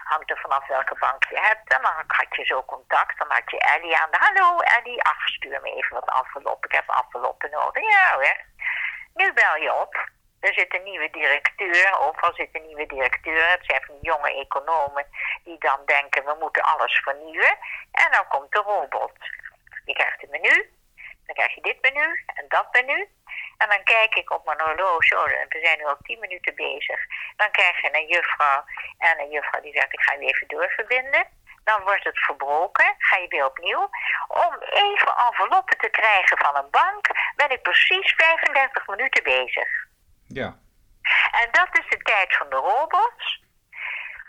hangt 0.04 0.30
er 0.30 0.38
vanaf 0.38 0.66
welke 0.66 0.96
bank 0.98 1.24
je 1.24 1.38
hebt. 1.38 1.72
En 1.72 1.82
dan 1.82 1.92
had 2.06 2.36
je 2.36 2.44
zo 2.44 2.64
contact. 2.64 3.18
Dan 3.18 3.30
had 3.30 3.50
je 3.50 3.58
Ellie 3.58 3.96
aan. 3.96 4.08
Hallo 4.10 4.58
Ellie, 4.58 5.02
ach, 5.02 5.28
stuur 5.28 5.60
me 5.60 5.70
even 5.72 5.94
wat 5.94 6.10
envelop. 6.18 6.64
Ik 6.64 6.72
heb 6.72 6.88
enveloppen 6.88 7.50
nodig. 7.50 7.82
Ja 7.90 8.14
hoor. 8.14 8.36
Nu 9.14 9.32
bel 9.32 9.56
je 9.56 9.74
op. 9.74 10.08
Er 10.40 10.54
zit 10.54 10.74
een 10.74 10.82
nieuwe 10.82 11.10
directeur, 11.10 11.98
overal 12.00 12.34
zit 12.34 12.48
een 12.52 12.66
nieuwe 12.66 12.86
directeur. 12.86 13.50
Het 13.50 13.64
zijn 13.66 13.82
van 13.86 13.98
jonge 14.00 14.34
economen 14.34 15.06
die 15.44 15.58
dan 15.58 15.80
denken 15.86 16.24
we 16.24 16.36
moeten 16.40 16.62
alles 16.62 17.00
vernieuwen. 17.04 17.56
En 17.92 18.10
dan 18.10 18.28
komt 18.28 18.52
de 18.52 18.58
robot. 18.58 19.12
Je 19.84 19.92
krijgt 19.92 20.22
een 20.22 20.30
menu, 20.30 20.70
dan 21.26 21.34
krijg 21.34 21.54
je 21.54 21.60
dit 21.60 21.80
menu 21.80 22.24
en 22.26 22.44
dat 22.48 22.66
menu. 22.72 23.08
En 23.56 23.68
dan 23.68 23.82
kijk 23.82 24.14
ik 24.14 24.30
op 24.30 24.44
mijn 24.44 24.60
horloge, 24.60 25.16
oh, 25.16 25.24
we 25.24 25.58
zijn 25.62 25.78
nu 25.78 25.84
al 25.84 25.98
tien 26.02 26.18
minuten 26.18 26.54
bezig. 26.54 27.00
Dan 27.36 27.50
krijg 27.50 27.80
je 27.82 27.88
een 27.92 28.06
juffrouw 28.06 28.64
en 28.98 29.20
een 29.20 29.30
juffrouw 29.30 29.60
die 29.60 29.72
zegt 29.72 29.92
ik 29.92 30.00
ga 30.00 30.14
je 30.14 30.26
even 30.26 30.48
doorverbinden. 30.48 31.26
Dan 31.64 31.82
wordt 31.82 32.04
het 32.04 32.18
verbroken, 32.18 32.94
ga 32.98 33.16
je 33.16 33.28
weer 33.28 33.44
opnieuw. 33.44 33.90
Om 34.28 34.52
even 34.60 35.16
enveloppen 35.16 35.78
te 35.78 35.88
krijgen 35.88 36.38
van 36.38 36.56
een 36.56 36.70
bank 36.70 37.06
ben 37.36 37.50
ik 37.50 37.62
precies 37.62 38.14
35 38.16 38.86
minuten 38.86 39.22
bezig. 39.22 39.68
Ja. 40.26 40.58
En 41.40 41.48
dat 41.50 41.68
is 41.78 41.88
de 41.88 41.98
tijd 42.02 42.36
van 42.36 42.48
de 42.48 42.56
robots. 42.56 43.44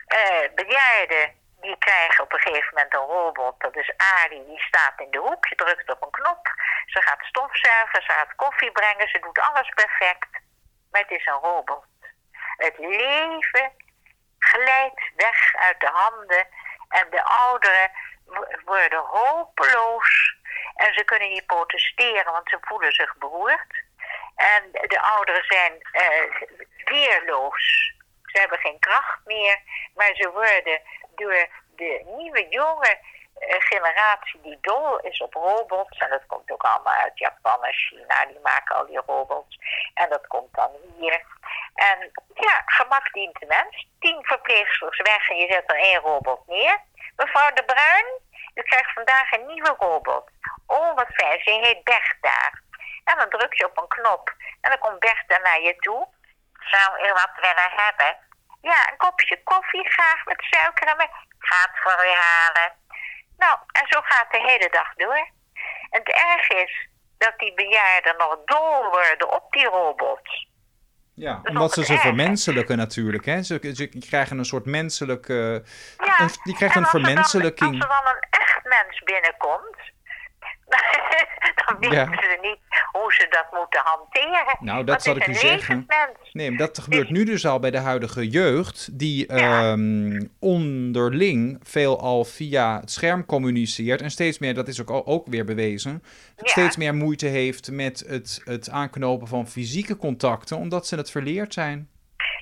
Uh, 0.07 0.55
bejaarden 0.55 1.35
die 1.61 1.77
krijgen 1.77 2.23
op 2.23 2.33
een 2.33 2.39
gegeven 2.39 2.73
moment 2.73 2.93
een 2.93 2.99
robot. 2.99 3.59
Dat 3.59 3.75
is 3.75 3.93
Ari, 3.97 4.45
die 4.45 4.61
staat 4.61 4.99
in 4.99 5.11
de 5.11 5.17
hoek. 5.17 5.45
Je 5.47 5.55
drukt 5.55 5.91
op 5.91 6.01
een 6.01 6.11
knop. 6.11 6.49
Ze 6.87 7.01
gaat 7.01 7.25
stofzuigen, 7.25 8.01
ze 8.01 8.11
gaat 8.11 8.35
koffie 8.35 8.71
brengen. 8.71 9.07
Ze 9.07 9.19
doet 9.19 9.39
alles 9.39 9.69
perfect. 9.69 10.29
Maar 10.91 11.01
het 11.01 11.11
is 11.11 11.25
een 11.25 11.41
robot. 11.41 11.85
Het 12.57 12.77
leven 12.77 13.71
glijdt 14.39 15.11
weg 15.15 15.55
uit 15.55 15.79
de 15.79 15.89
handen. 15.93 16.47
En 16.89 17.09
de 17.09 17.23
ouderen 17.23 17.91
worden 18.65 18.99
hopeloos. 18.99 20.35
En 20.75 20.93
ze 20.93 21.03
kunnen 21.03 21.29
niet 21.29 21.45
protesteren, 21.45 22.31
want 22.31 22.49
ze 22.49 22.57
voelen 22.61 22.91
zich 22.91 23.17
beroerd. 23.17 23.83
En 24.35 24.71
de 24.71 25.01
ouderen 25.01 25.43
zijn 25.43 25.73
uh, 25.91 26.41
weerloos. 26.85 27.93
Ze 28.23 28.39
hebben 28.39 28.59
geen 28.59 28.79
kracht 28.79 29.19
meer, 29.25 29.61
maar 29.95 30.15
ze 30.15 30.29
worden 30.29 30.81
door 31.15 31.47
de 31.75 32.01
nieuwe 32.17 32.47
jonge 32.49 32.99
uh, 32.99 33.17
generatie 33.47 34.41
die 34.41 34.57
dol 34.61 34.99
is 34.99 35.21
op 35.21 35.33
robots, 35.33 35.97
en 35.97 36.09
dat 36.09 36.25
komt 36.27 36.51
ook 36.51 36.63
allemaal 36.63 36.93
uit 36.93 37.19
Japan 37.19 37.63
en 37.63 37.73
China, 37.73 38.25
die 38.25 38.39
maken 38.43 38.75
al 38.75 38.85
die 38.85 39.01
robots, 39.05 39.57
en 39.93 40.09
dat 40.09 40.27
komt 40.27 40.53
dan 40.53 40.71
hier. 40.97 41.25
En 41.75 42.11
ja, 42.33 42.61
gemak 42.65 43.13
dient 43.13 43.39
de 43.39 43.45
mens. 43.45 43.87
Tien 43.99 44.25
verpleegsters 44.25 44.97
weg 44.97 45.29
en 45.29 45.37
je 45.37 45.51
zet 45.51 45.71
er 45.71 45.77
één 45.77 45.99
robot 45.99 46.47
neer. 46.47 46.77
Mevrouw 47.15 47.51
De 47.53 47.63
Bruin, 47.63 48.05
u 48.53 48.61
krijgt 48.61 48.93
vandaag 48.93 49.31
een 49.31 49.45
nieuwe 49.45 49.75
robot. 49.77 50.29
Oh, 50.67 50.95
wat 50.95 51.07
fijn, 51.13 51.41
ze 51.41 51.51
heet 51.51 51.83
Bertha. 51.83 52.51
En 53.03 53.17
dan 53.17 53.29
druk 53.29 53.53
je 53.53 53.65
op 53.65 53.77
een 53.77 53.87
knop 53.87 54.33
en 54.61 54.69
dan 54.69 54.79
komt 54.79 54.99
Bertha 54.99 55.37
naar 55.37 55.61
je 55.61 55.75
toe. 55.75 56.07
Zou 56.59 57.07
u 57.07 57.11
wat 57.13 57.31
willen 57.35 57.71
hebben? 57.75 58.17
Ja, 58.61 58.89
een 58.89 58.97
kopje 58.97 59.43
koffie 59.43 59.89
graag 59.89 60.25
met 60.25 60.41
suiker 60.41 60.87
en 60.87 60.97
met... 60.97 61.09
Gaat 61.39 61.69
voor 61.73 62.05
u 62.05 62.09
halen. 62.09 62.71
Gaat 64.29 64.41
de 64.41 64.49
hele 64.51 64.69
dag 64.71 64.93
door. 64.95 65.29
En 65.89 65.99
het 65.99 66.09
erg 66.09 66.49
is 66.49 66.87
dat 67.17 67.33
die 67.37 67.53
bejaarden 67.53 68.15
nog 68.17 68.37
dol 68.45 68.89
worden 68.89 69.31
op 69.31 69.51
die 69.51 69.65
robots. 69.65 70.47
Ja, 71.13 71.41
omdat 71.43 71.73
ze 71.73 71.85
ze 71.85 71.97
vermenselijken 71.97 72.77
natuurlijk. 72.77 73.25
Hè? 73.25 73.43
Ze, 73.43 73.71
ze 73.73 73.87
krijgen 74.09 74.37
een 74.37 74.45
soort 74.45 74.65
menselijke... 74.65 75.63
Ja, 75.97 76.19
een, 76.19 76.29
die 76.43 76.55
krijgen 76.55 76.81
een 76.81 76.87
vermenselijking. 76.87 77.73
als 77.73 77.83
er 77.83 78.03
dan 78.03 78.13
een 78.15 78.27
echt 78.29 78.63
mens 78.63 79.01
binnenkomt... 79.03 79.75
dan 81.65 81.79
weten 81.79 82.23
ze 82.23 82.37
niet 82.41 82.59
hoe 83.01 83.13
ze 83.13 83.27
dat 83.29 83.59
moeten 83.59 83.81
hanteren. 83.83 84.57
Nou, 84.59 84.83
dat 84.83 85.03
zal 85.03 85.15
ik 85.15 85.27
u 85.27 85.33
zeggen. 85.33 85.85
Nee, 86.31 86.49
maar 86.49 86.59
dat 86.59 86.79
gebeurt 86.79 87.09
nu 87.09 87.23
dus 87.23 87.45
al 87.45 87.59
bij 87.59 87.71
de 87.71 87.77
huidige 87.77 88.29
jeugd, 88.29 88.89
die 88.99 89.27
ehm, 89.27 90.21
onderling 90.39 91.59
veelal 91.63 92.23
via 92.23 92.79
het 92.79 92.91
scherm 92.91 93.25
communiceert. 93.25 94.01
En 94.01 94.11
steeds 94.11 94.39
meer, 94.39 94.53
dat 94.53 94.67
is 94.67 94.81
ook, 94.81 95.07
ook 95.07 95.27
weer 95.27 95.45
bewezen, 95.45 96.03
steeds 96.35 96.77
meer 96.77 96.95
moeite 96.95 97.25
heeft 97.25 97.71
met 97.71 98.03
het, 98.07 98.41
het 98.43 98.69
aanknopen 98.69 99.27
van 99.27 99.47
fysieke 99.47 99.97
contacten, 99.97 100.57
omdat 100.57 100.87
ze 100.87 100.95
het 100.95 101.11
verleerd 101.11 101.53
zijn. 101.53 101.89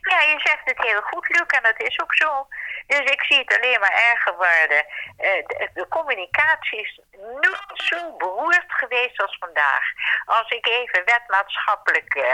Ja, 0.09 0.19
je 0.31 0.39
zegt 0.43 0.54
heel 0.85 1.01
goed, 1.01 1.29
Luc, 1.29 1.47
en 1.47 1.63
dat 1.63 1.79
is 1.79 1.99
ook 1.99 2.15
zo. 2.15 2.47
Dus 2.87 2.99
ik 2.99 3.23
zie 3.23 3.37
het 3.37 3.57
alleen 3.57 3.79
maar 3.79 4.11
erger 4.11 4.35
worden. 4.35 4.85
Uh, 5.17 5.47
de, 5.47 5.69
de, 5.73 5.87
communicatie 5.87 6.79
is 6.81 6.99
nooit 7.11 7.71
zo 7.73 8.15
beroerd 8.17 8.65
geweest 8.67 9.21
als 9.21 9.37
vandaag. 9.39 9.83
Als 10.25 10.49
ik 10.49 10.67
even 10.67 11.05
wetmaatschappelijk, 11.05 12.15
uh, 12.15 12.25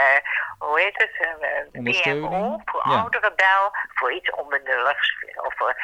hoe 0.58 0.80
heet 0.80 0.98
het, 0.98 1.14
uh, 1.20 1.58
eh, 1.58 2.14
BMO, 2.14 2.60
voor 2.64 2.82
ja. 2.84 2.98
ouderen 2.98 3.36
bel, 3.36 3.70
voor 3.94 4.12
iets 4.12 4.30
onbenulligs, 4.30 5.24
of 5.36 5.54
voor 5.56 5.76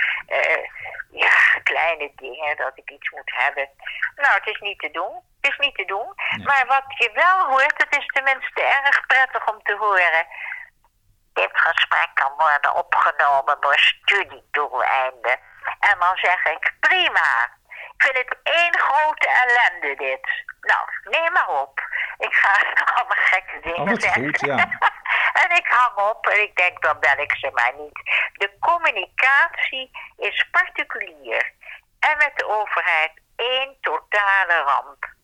ja, 1.10 1.60
kleine 1.62 2.12
dingen, 2.14 2.56
dat 2.56 2.72
ik 2.74 2.90
iets 2.90 3.10
moet 3.10 3.32
hebben. 3.34 3.68
Nou, 4.16 4.34
het 4.34 4.46
is 4.46 4.60
niet 4.60 4.78
te 4.78 4.90
doen. 4.90 5.26
Het 5.40 5.50
is 5.50 5.58
niet 5.58 5.74
te 5.74 5.84
doen. 5.84 6.12
Maar 6.44 6.64
wat 6.66 6.84
je 6.98 7.10
wel 7.14 7.46
hoort, 7.46 7.74
het 7.76 7.96
is 7.98 8.06
tenminste 8.06 8.62
erg 8.62 9.06
prettig 9.06 9.52
om 9.52 9.62
te 9.62 9.76
horen 9.76 10.26
dit 11.48 11.60
gesprek 11.60 12.10
kan 12.14 12.32
worden 12.36 12.74
opgenomen 12.74 13.56
voor 13.60 13.78
studiedoeleinden. 13.78 15.38
En 15.80 15.98
dan 15.98 16.16
zeg 16.16 16.44
ik, 16.44 16.72
prima. 16.80 17.56
Ik 17.96 18.02
vind 18.04 18.16
het 18.16 18.36
één 18.42 18.78
grote 18.78 19.28
ellende 19.28 19.94
dit. 19.96 20.44
Nou, 20.60 20.88
neem 21.02 21.32
maar 21.32 21.48
op. 21.48 21.80
Ik 22.18 22.34
ga 22.34 22.62
allemaal 22.94 23.16
gekke 23.16 23.60
dingen 23.60 23.92
oh, 23.92 24.00
zeggen. 24.00 24.24
Goed, 24.24 24.40
ja. 24.40 24.56
en 25.42 25.56
ik 25.56 25.66
hang 25.66 26.10
op 26.10 26.26
en 26.26 26.42
ik 26.42 26.56
denk, 26.56 26.82
dan 26.82 27.00
bel 27.00 27.18
ik 27.18 27.36
ze 27.36 27.50
maar 27.52 27.72
niet. 27.76 28.00
De 28.32 28.50
communicatie 28.60 29.90
is 30.16 30.48
particulier. 30.50 31.52
En 32.00 32.16
met 32.16 32.32
de 32.34 32.46
overheid 32.46 33.12
één 33.36 33.76
totale 33.80 34.62
ramp. 34.62 35.16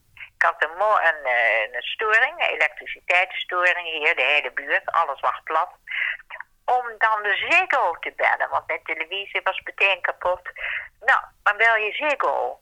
Had 0.45 0.63
een, 0.63 0.81
een, 1.11 1.25
eh, 1.25 1.75
een 1.75 1.83
storing, 1.83 2.35
een 2.37 2.55
elektriciteitsstoring 2.55 3.87
hier, 3.89 4.15
de 4.17 4.23
hele 4.23 4.53
buurt, 4.53 4.93
alles 4.93 5.21
was 5.21 5.41
plat. 5.45 5.71
Om 6.65 6.85
dan 6.99 7.23
de 7.23 7.35
Ziggo 7.49 7.97
te 8.01 8.13
bellen, 8.17 8.49
want 8.51 8.67
mijn 8.67 8.83
televisie 8.83 9.41
was 9.45 9.61
meteen 9.65 10.01
kapot. 10.01 10.43
Nou, 11.01 11.21
dan 11.43 11.57
bel 11.57 11.77
je 11.77 11.93
Ziggo. 11.93 12.61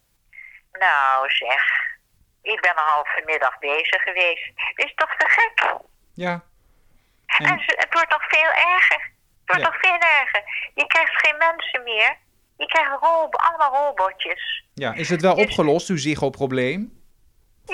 Nou 0.73 1.31
zeg, 1.31 1.63
ik 2.43 2.61
ben 2.61 2.71
een 2.71 2.93
halve 2.93 3.23
middag 3.25 3.59
bezig 3.59 4.03
geweest. 4.03 4.53
Is 4.75 4.93
toch 4.95 5.17
te 5.17 5.29
gek? 5.29 5.77
Ja. 6.15 6.45
En, 7.27 7.47
en 7.47 7.63
het 7.67 7.93
wordt 7.93 8.11
nog 8.11 8.25
veel 8.29 8.51
erger. 8.51 9.11
Het 9.45 9.47
wordt 9.47 9.63
nog 9.63 9.77
veel 9.81 9.99
erger. 9.99 10.43
Je 10.75 10.87
krijgt 10.87 11.27
geen 11.27 11.37
mensen 11.39 11.83
meer. 11.83 12.17
Je 12.57 12.67
krijgt 12.67 12.91
allemaal 13.01 13.87
robotjes. 13.87 14.65
Ja, 14.75 14.93
is 14.95 15.09
het 15.09 15.21
wel 15.21 15.35
dus- 15.35 15.45
opgelost, 15.45 15.89
uw 15.89 15.97
Ziggo-probleem? 15.97 17.02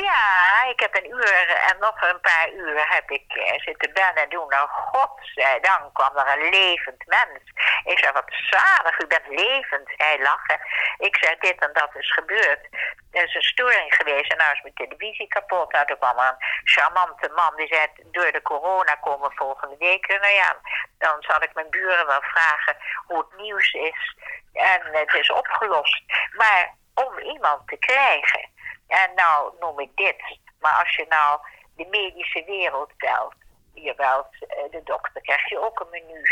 Ja, 0.02 0.64
ik 0.68 0.80
heb 0.80 0.96
een 0.96 1.10
uur 1.10 1.48
en 1.48 1.76
nog 1.78 2.02
een 2.02 2.20
paar 2.20 2.52
uur 2.52 2.94
heb 2.94 3.10
ik 3.10 3.24
eh, 3.28 3.60
zitten 3.60 3.92
bellen 3.92 4.22
en 4.22 4.28
doen. 4.28 4.48
Nou, 4.48 4.68
godzijdank 4.68 5.94
kwam 5.94 6.16
er 6.16 6.38
een 6.38 6.48
levend 6.50 7.06
mens. 7.06 7.42
Ik 7.84 7.98
zei, 7.98 8.12
wat 8.12 8.24
zalig, 8.28 9.00
u 9.00 9.06
bent 9.06 9.28
levend. 9.28 9.88
Hij 9.96 10.18
lachen. 10.22 10.60
Ik 10.98 11.16
zei, 11.16 11.36
dit 11.38 11.60
en 11.60 11.72
dat 11.72 11.90
is 11.94 12.12
gebeurd. 12.12 12.68
Er 13.12 13.24
is 13.24 13.34
een 13.34 13.42
storing 13.42 13.94
geweest 13.94 14.30
en 14.30 14.36
nou 14.36 14.52
is 14.52 14.62
mijn 14.62 14.74
televisie 14.74 15.28
kapot. 15.28 15.72
Nou, 15.72 15.86
toen 15.86 15.98
kwam 15.98 16.18
er 16.18 16.28
een 16.28 16.46
charmante 16.64 17.28
man 17.34 17.56
die 17.56 17.66
zei, 17.66 17.86
door 18.12 18.32
de 18.32 18.42
corona 18.42 18.94
komen 18.94 19.32
volgende 19.34 19.76
week. 19.78 20.06
Nou 20.06 20.32
ja, 20.32 20.56
dan 20.98 21.16
zal 21.18 21.42
ik 21.42 21.54
mijn 21.54 21.70
buren 21.70 22.06
wel 22.06 22.22
vragen 22.22 22.76
hoe 23.06 23.18
het 23.18 23.40
nieuws 23.40 23.72
is. 23.72 24.16
En 24.52 24.80
het 24.92 25.14
is 25.14 25.30
opgelost. 25.30 26.02
Maar 26.32 26.74
om 26.94 27.18
iemand 27.18 27.68
te 27.68 27.76
krijgen 27.76 28.56
en 28.88 29.14
nou 29.14 29.54
noem 29.60 29.80
ik 29.80 29.96
dit. 29.96 30.38
Maar 30.60 30.72
als 30.72 30.96
je 30.96 31.06
nou 31.08 31.40
de 31.76 31.86
medische 31.90 32.44
wereld 32.44 32.96
belt, 32.96 33.34
je 33.74 33.94
belt 33.94 34.34
uh, 34.40 34.70
de 34.70 34.82
dokter, 34.84 35.22
krijg 35.22 35.48
je 35.48 35.58
ook 35.58 35.80
een 35.80 35.90
menu. 35.90 36.22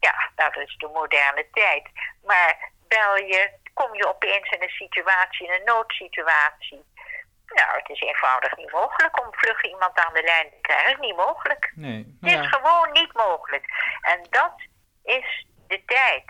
Ja, 0.00 0.30
nou, 0.36 0.52
dat 0.52 0.68
is 0.68 0.76
de 0.76 0.88
moderne 0.88 1.46
tijd. 1.52 1.88
Maar 2.22 2.70
bel 2.88 3.16
je, 3.16 3.50
kom 3.74 3.94
je 3.94 4.08
opeens 4.08 4.50
in 4.50 4.62
een 4.62 4.68
situatie, 4.68 5.46
in 5.46 5.52
een 5.52 5.64
noodsituatie. 5.64 6.84
Nou, 7.46 7.78
het 7.78 7.88
is 7.88 8.00
eenvoudig 8.00 8.56
niet 8.56 8.72
mogelijk 8.72 9.20
om 9.20 9.34
vlug 9.34 9.62
iemand 9.62 9.98
aan 9.98 10.14
de 10.14 10.22
lijn 10.22 10.50
te 10.50 10.60
krijgen. 10.60 11.00
Niet 11.00 11.16
mogelijk. 11.16 11.72
Nee. 11.74 12.16
Nou 12.20 12.34
ja. 12.34 12.38
Het 12.38 12.44
is 12.44 12.58
gewoon 12.58 12.92
niet 12.92 13.12
mogelijk. 13.12 13.64
En 14.02 14.26
dat 14.30 14.54
is 15.04 15.46
de 15.66 15.84
tijd. 15.84 16.24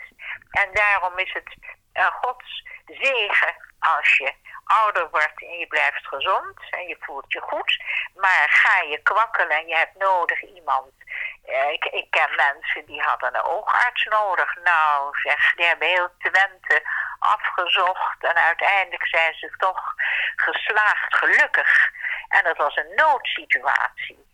En 0.51 0.69
daarom 0.73 1.19
is 1.19 1.33
het 1.33 1.57
uh, 1.95 2.07
Gods 2.07 2.65
zegen 2.87 3.68
als 3.79 4.17
je 4.17 4.33
ouder 4.65 5.11
wordt 5.11 5.43
en 5.43 5.59
je 5.59 5.67
blijft 5.67 6.07
gezond 6.07 6.59
en 6.71 6.87
je 6.87 6.97
voelt 7.01 7.33
je 7.33 7.41
goed. 7.41 7.83
Maar 8.15 8.47
ga 8.51 8.83
je 8.83 9.03
kwakkelen 9.03 9.57
en 9.57 9.67
je 9.67 9.77
hebt 9.77 9.97
nodig 9.97 10.43
iemand 10.43 10.93
Eh, 11.49 11.73
ik, 11.73 11.85
ik 11.85 12.11
ken 12.11 12.35
mensen 12.37 12.87
die 12.87 13.03
hadden 13.03 13.35
een 13.35 13.43
oogarts 13.43 14.05
nodig. 14.05 14.57
Nou, 14.65 15.11
zeg, 15.13 15.55
die 15.55 15.67
hebben 15.67 15.89
heel 15.89 16.11
Twente 16.19 16.83
afgezocht. 17.19 18.25
En 18.25 18.35
uiteindelijk 18.35 19.07
zijn 19.07 19.35
ze 19.35 19.55
toch 19.59 19.95
geslaagd, 20.37 21.17
gelukkig. 21.17 21.91
En 22.29 22.45
dat 22.45 22.57
was 22.57 22.77
een 22.77 22.95
noodsituatie. 22.95 24.27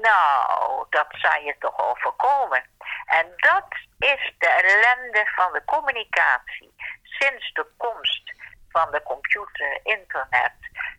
Nou, 0.00 0.86
dat 0.90 1.06
zou 1.10 1.44
je 1.44 1.56
toch 1.58 1.78
overkomen. 1.78 2.64
En 3.06 3.32
dat 3.36 3.66
is 3.98 4.32
de 4.38 4.48
ellende 4.48 5.30
van 5.34 5.52
de 5.52 5.64
communicatie. 5.64 6.74
Sinds 7.02 7.52
de 7.52 7.66
komst 7.76 8.32
van 8.70 8.90
de 8.90 9.02
computer, 9.02 9.80
internet, 9.82 10.52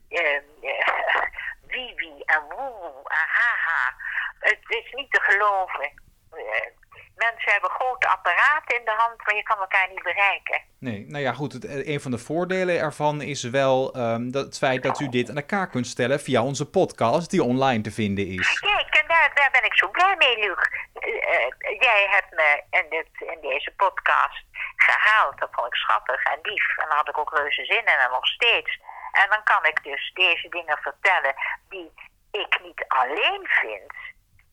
eh, 0.09 0.35
eh, 0.71 1.23
wie 1.67 1.93
wie 1.95 2.25
en 2.25 2.41
woe 2.49 2.91
en 3.03 3.27
haha. 3.37 3.95
Het 4.39 4.59
is 4.67 4.91
niet 4.91 5.11
te 5.11 5.21
geloven. 5.21 5.91
Eh, 6.31 6.67
mensen 7.15 7.51
hebben 7.51 7.69
grote 7.69 8.07
apparaten 8.07 8.77
in 8.79 8.85
de 8.85 8.93
hand, 8.97 9.25
maar 9.25 9.35
je 9.35 9.43
kan 9.43 9.57
elkaar 9.57 9.87
niet 9.89 10.03
bereiken. 10.03 10.61
Nee, 10.79 11.05
nou 11.07 11.23
ja, 11.23 11.33
goed. 11.33 11.53
Het, 11.53 11.65
eh, 11.65 11.87
een 11.87 12.01
van 12.01 12.11
de 12.11 12.17
voordelen 12.17 12.79
ervan 12.79 13.21
is 13.21 13.43
wel 13.43 13.97
um, 13.97 14.31
dat 14.31 14.45
het 14.45 14.57
feit 14.57 14.83
dat 14.83 14.99
u 14.99 15.09
dit 15.09 15.29
aan 15.29 15.35
elkaar 15.35 15.69
kunt 15.69 15.87
stellen 15.87 16.19
via 16.19 16.43
onze 16.43 16.69
podcast, 16.69 17.29
die 17.29 17.43
online 17.43 17.81
te 17.81 17.91
vinden 17.91 18.27
is. 18.27 18.59
Kijk, 18.59 18.95
en 18.95 19.07
daar, 19.07 19.31
daar 19.33 19.51
ben 19.51 19.63
ik 19.63 19.75
zo 19.75 19.89
blij 19.89 20.15
mee, 20.17 20.39
Luc. 20.39 20.57
Uh, 20.93 21.79
jij 21.79 22.07
hebt 22.09 22.31
me 22.31 22.63
in, 22.69 22.85
dit, 22.89 23.29
in 23.33 23.49
deze 23.49 23.73
podcast 23.75 24.43
gehaald. 24.83 25.39
Dat 25.39 25.49
vond 25.51 25.67
ik 25.67 25.75
schattig 25.75 26.23
en 26.23 26.39
lief. 26.41 26.77
En 26.77 26.87
daar 26.87 26.97
had 26.97 27.09
ik 27.09 27.17
ook 27.17 27.37
reuze 27.37 27.65
zin 27.65 27.77
in 27.77 27.87
en 27.87 28.11
nog 28.11 28.27
steeds. 28.27 28.79
En 29.11 29.29
dan 29.29 29.43
kan 29.43 29.65
ik 29.65 29.83
dus 29.83 30.11
deze 30.13 30.49
dingen 30.49 30.77
vertellen 30.77 31.33
die 31.69 31.91
ik 32.31 32.59
niet 32.61 32.85
alleen 32.87 33.47
vind. 33.47 33.93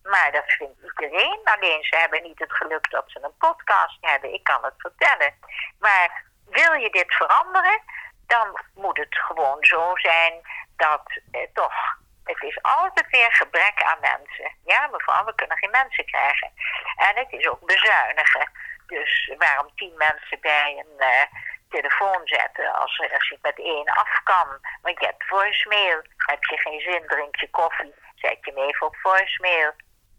Maar 0.02 0.32
dat 0.32 0.44
vindt 0.47 0.82
iedereen. 0.82 1.40
Alleen 1.44 1.85
ze 1.85 1.97
hebben 1.97 2.23
niet 2.23 2.38
het 2.38 2.52
geluk 2.52 2.90
dat 2.90 3.04
ze 3.06 3.23
een 3.23 3.37
podcast 3.38 3.99
hebben. 4.00 4.32
Ik 4.32 4.44
kan 4.44 4.64
het 4.64 4.75
vertellen. 4.76 5.35
Maar 5.78 6.25
wil 6.50 6.73
je 6.73 6.90
dit 6.90 7.14
veranderen, 7.14 7.82
dan 8.26 8.61
moet 8.75 8.97
het 8.97 9.18
gewoon 9.18 9.64
zo 9.64 9.97
zijn 9.97 10.32
dat 10.76 11.20
eh, 11.30 11.40
toch. 11.52 11.97
Het 12.25 12.42
is 12.42 12.62
altijd 12.62 13.11
weer 13.11 13.32
gebrek 13.32 13.82
aan 13.82 14.00
mensen. 14.00 14.56
Ja, 14.64 14.87
mevrouw, 14.87 15.25
we 15.25 15.35
kunnen 15.35 15.58
geen 15.58 15.70
mensen 15.70 16.04
krijgen. 16.04 16.52
En 16.97 17.16
het 17.16 17.32
is 17.32 17.49
ook 17.49 17.66
bezuinigen. 17.66 18.50
Dus 18.88 19.33
waarom 19.38 19.71
tien 19.75 19.95
mensen 19.97 20.40
bij 20.40 20.85
een 20.85 21.07
uh, 21.07 21.23
telefoon 21.68 22.21
zetten 22.25 22.73
als, 22.75 23.00
als 23.12 23.28
je 23.28 23.35
het 23.35 23.42
met 23.42 23.59
één 23.59 23.87
af 23.87 24.21
kan? 24.25 24.49
Want 24.83 25.00
je 25.00 25.07
hebt 25.07 25.25
voicemail. 25.26 26.02
Heb 26.16 26.45
je 26.45 26.57
geen 26.57 26.80
zin, 26.80 27.02
drink 27.07 27.37
je 27.37 27.50
koffie. 27.50 27.95
Zet 28.14 28.38
je 28.40 28.52
hem 28.54 28.68
even 28.68 28.87
op 28.87 28.97
voicemail. 28.97 29.73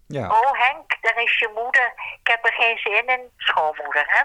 Ja. 0.07 0.29
Oh 0.29 0.51
Henk, 0.51 0.97
daar 1.01 1.21
is 1.23 1.39
je 1.39 1.51
moeder. 1.53 1.93
Ik 2.21 2.27
heb 2.27 2.45
er 2.45 2.53
geen 2.53 2.77
zin 2.77 3.07
in. 3.07 3.31
Schoonmoeder, 3.37 4.05
hè? 4.07 4.23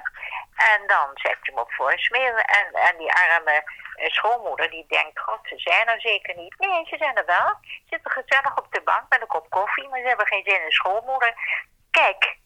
En 0.72 0.86
dan 0.86 1.08
zet 1.14 1.38
je 1.42 1.50
hem 1.50 1.58
op 1.58 1.72
voicemail. 1.72 2.36
En, 2.36 2.66
en 2.72 2.96
die 2.98 3.12
arme 3.12 3.62
eh, 3.94 4.10
schoonmoeder 4.10 4.70
die 4.70 4.84
denkt, 4.88 5.20
god, 5.20 5.38
ze 5.42 5.58
zijn 5.58 5.88
er 5.88 6.00
zeker 6.00 6.36
niet. 6.36 6.58
Nee, 6.58 6.86
ze 6.86 6.96
zijn 6.96 7.16
er 7.16 7.26
wel. 7.26 7.58
Ze 7.60 7.82
zitten 7.86 8.10
gezellig 8.10 8.56
op 8.56 8.66
de 8.70 8.80
bank 8.80 9.04
met 9.08 9.20
een 9.20 9.26
kop 9.26 9.50
koffie, 9.50 9.88
maar 9.88 10.00
ze 10.00 10.06
hebben 10.06 10.26
geen 10.26 10.44
zin 10.44 10.64
in 10.64 10.70
schoonmoeder. 10.70 11.34
Kijk, 11.90 12.36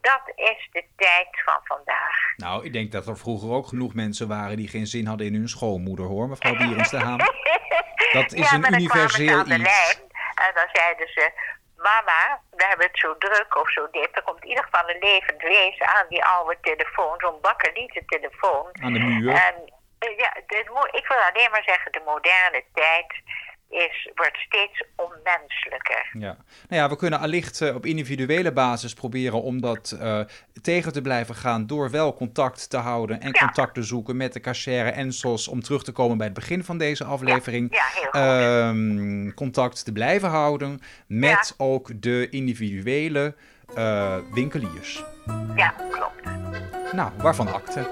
dat 0.00 0.22
is 0.34 0.68
de 0.72 0.84
tijd 0.96 1.28
van 1.44 1.60
vandaag. 1.64 2.16
Nou, 2.36 2.64
ik 2.64 2.72
denk 2.72 2.92
dat 2.92 3.06
er 3.06 3.16
vroeger 3.16 3.50
ook 3.50 3.66
genoeg 3.66 3.94
mensen 3.94 4.28
waren 4.28 4.56
die 4.56 4.68
geen 4.68 4.86
zin 4.86 5.06
hadden 5.06 5.26
in 5.26 5.34
hun 5.34 5.48
schoonmoeder, 5.48 6.06
hoor, 6.06 6.28
mevrouw 6.28 6.56
Bierens 6.56 6.90
de 6.90 6.98
Haan. 6.98 7.18
Dat 8.12 8.32
is 8.32 8.50
een 8.52 8.74
universeel 8.74 9.40
iets. 9.40 9.48
Lijn, 9.48 10.00
en 10.44 10.52
dan 10.54 10.68
zeiden 10.72 11.08
ze, 11.08 11.30
mama, 11.76 12.40
we 12.50 12.64
hebben 12.66 12.86
het 12.86 12.98
zo 12.98 13.18
druk 13.18 13.56
of 13.56 13.70
zo 13.70 13.88
dit. 13.90 14.08
Er 14.12 14.22
komt 14.22 14.42
in 14.42 14.48
ieder 14.48 14.64
geval 14.64 14.88
een 14.88 14.98
levend 15.00 15.42
wezen 15.42 15.86
aan 15.86 16.06
die 16.08 16.24
oude 16.24 16.56
telefoon, 16.60 17.14
zo'n 17.18 17.40
bakkeliete 17.40 18.02
telefoon. 18.06 18.66
Aan 18.82 18.92
de 18.92 18.98
muur. 18.98 19.34
En 19.34 19.54
eh, 19.98 20.18
ja, 20.18 20.36
ik 20.90 21.06
wil 21.08 21.18
alleen 21.30 21.50
maar 21.50 21.64
zeggen, 21.64 21.92
de 21.92 22.02
moderne 22.04 22.64
tijd 22.74 23.22
is, 23.70 24.10
wordt 24.14 24.36
steeds 24.36 24.84
onmenselijker. 24.96 26.10
Ja. 26.12 26.36
Nou 26.68 26.82
ja, 26.82 26.88
we 26.88 26.96
kunnen 26.96 27.18
allicht 27.18 27.60
uh, 27.60 27.74
op 27.74 27.86
individuele 27.86 28.52
basis 28.52 28.94
proberen 28.94 29.42
om 29.42 29.60
dat 29.60 29.98
uh, 30.02 30.20
tegen 30.62 30.92
te 30.92 31.02
blijven 31.02 31.34
gaan 31.34 31.66
door 31.66 31.90
wel 31.90 32.14
contact 32.14 32.70
te 32.70 32.76
houden 32.76 33.20
en 33.20 33.30
ja. 33.32 33.38
contact 33.38 33.74
te 33.74 33.82
zoeken 33.82 34.16
met 34.16 34.32
de 34.32 34.40
cachère 34.40 34.90
en 34.90 35.12
SOS 35.12 35.48
om 35.48 35.62
terug 35.62 35.84
te 35.84 35.92
komen 35.92 36.16
bij 36.16 36.26
het 36.26 36.34
begin 36.34 36.64
van 36.64 36.78
deze 36.78 37.04
aflevering. 37.04 37.68
Ja, 37.70 37.78
ja 37.78 38.00
heel 38.00 38.10
goed. 38.10 38.76
Um, 38.76 39.34
contact 39.34 39.84
te 39.84 39.92
blijven 39.92 40.28
houden 40.28 40.80
met 41.06 41.54
ook 41.56 42.02
de 42.02 42.28
individuele 42.28 43.34
uh, 43.76 44.16
winkeliers. 44.32 45.04
Ja, 45.56 45.74
klopt. 45.90 46.24
Nou, 46.92 47.10
waarvan 47.16 47.52
akte. 47.52 47.88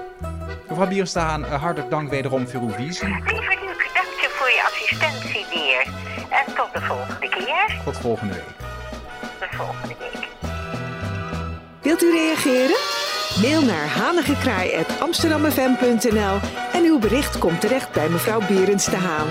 Mevrouw 0.69 0.87
Bierenstaan, 0.87 1.43
hartelijk 1.43 1.89
dank 1.91 2.09
wederom 2.09 2.47
voor 2.47 2.61
uw 2.61 2.69
visie. 2.69 3.07
Lieve 3.07 3.33
Luc, 3.33 3.93
dank 3.93 4.19
je 4.21 4.29
voor 4.29 4.49
je 4.49 4.63
assistentie 4.63 5.38
weer. 5.69 5.85
En 6.29 6.45
tot 6.55 6.73
de 6.73 6.81
volgende 6.81 7.29
keer. 7.29 7.79
Tot 7.83 7.97
volgende 7.97 8.33
week. 8.33 8.55
Tot 9.39 9.49
volgende 9.55 9.95
week. 9.99 10.27
Wilt 11.81 12.03
u 12.03 12.11
reageren? 12.11 12.77
Mail 13.41 13.61
naar 13.61 13.87
hanigekraai.amsterdammefm.nl 13.87 16.39
en 16.73 16.83
uw 16.83 16.99
bericht 16.99 17.37
komt 17.37 17.61
terecht 17.61 17.91
bij 17.91 18.09
mevrouw 18.09 18.39
Berends 18.47 18.85
de 18.85 18.97
Haan. 18.97 19.27